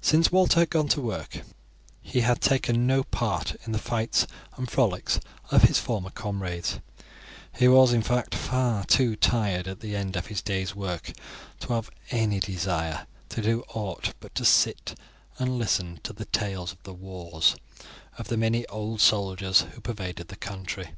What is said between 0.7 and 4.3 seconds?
gone to work he had taken no part in the fights